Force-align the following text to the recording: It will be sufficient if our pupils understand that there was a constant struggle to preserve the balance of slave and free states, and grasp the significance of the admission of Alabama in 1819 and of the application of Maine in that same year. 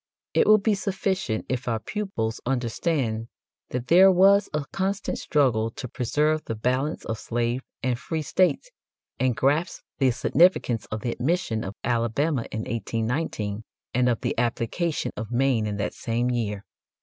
It 0.33 0.47
will 0.47 0.57
be 0.57 0.73
sufficient 0.73 1.45
if 1.47 1.67
our 1.67 1.77
pupils 1.77 2.41
understand 2.43 3.27
that 3.69 3.85
there 3.85 4.11
was 4.11 4.49
a 4.51 4.65
constant 4.71 5.19
struggle 5.19 5.69
to 5.75 5.87
preserve 5.87 6.43
the 6.45 6.55
balance 6.55 7.05
of 7.05 7.19
slave 7.19 7.61
and 7.83 7.99
free 7.99 8.23
states, 8.23 8.71
and 9.19 9.35
grasp 9.37 9.83
the 9.99 10.09
significance 10.09 10.87
of 10.87 11.01
the 11.01 11.11
admission 11.11 11.63
of 11.63 11.75
Alabama 11.83 12.45
in 12.51 12.61
1819 12.61 13.63
and 13.93 14.09
of 14.09 14.21
the 14.21 14.35
application 14.39 15.11
of 15.15 15.29
Maine 15.29 15.67
in 15.67 15.77
that 15.77 15.93
same 15.93 16.31
year. 16.31 16.65